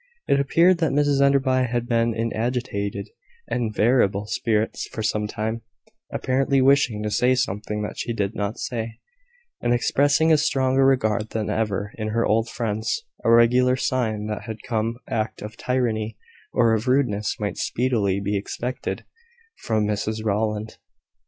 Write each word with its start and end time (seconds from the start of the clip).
It 0.27 0.39
appeared 0.39 0.79
that 0.79 0.91
Mrs 0.93 1.21
Enderby 1.21 1.67
had 1.71 1.87
been 1.87 2.15
in 2.15 2.33
agitated 2.33 3.11
and 3.47 3.71
variable 3.71 4.25
spirits 4.25 4.87
for 4.87 5.03
some 5.03 5.27
time, 5.27 5.61
apparently 6.11 6.59
wishing 6.59 7.03
to 7.03 7.11
say 7.11 7.35
something 7.35 7.83
that 7.83 7.99
she 7.99 8.11
did 8.11 8.33
not 8.33 8.57
say, 8.57 8.97
and 9.61 9.75
expressing 9.75 10.33
a 10.33 10.39
stronger 10.39 10.83
regard 10.87 11.29
than 11.29 11.51
ever 11.51 11.93
for 11.95 12.09
her 12.09 12.25
old 12.25 12.49
friends 12.49 13.03
a 13.23 13.29
regular 13.29 13.75
sign 13.75 14.25
that 14.25 14.49
some 14.67 14.97
act 15.07 15.43
of 15.43 15.55
tyranny 15.55 16.17
or 16.51 16.75
rudeness 16.77 17.39
might 17.39 17.57
speedily 17.57 18.19
be 18.19 18.35
expected 18.35 19.03
from 19.59 19.85
Mrs 19.85 20.25
Rowland. 20.25 20.79